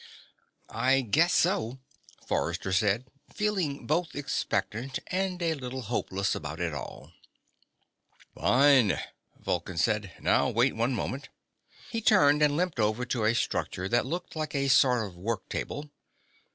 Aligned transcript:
"I 0.73 1.01
guess 1.01 1.31
so," 1.31 1.77
Forrester 2.25 2.73
said, 2.73 3.05
feeling 3.31 3.85
both 3.85 4.15
expectant 4.15 4.97
and 5.11 5.39
a 5.43 5.53
little 5.53 5.83
hopeless 5.83 6.33
about 6.33 6.59
it 6.59 6.73
all. 6.73 7.11
"Fine," 8.33 8.99
Vulcan 9.39 9.77
said. 9.77 10.11
"Now 10.19 10.49
wait 10.49 10.75
one 10.75 10.95
moment." 10.95 11.29
He 11.91 12.01
turned 12.01 12.41
and 12.41 12.57
limped 12.57 12.79
over 12.79 13.05
to 13.05 13.25
a 13.25 13.35
structure 13.35 13.87
that 13.89 14.07
looked 14.07 14.35
like 14.35 14.55
a 14.55 14.69
sort 14.69 15.05
of 15.05 15.13
worktable. 15.17 15.91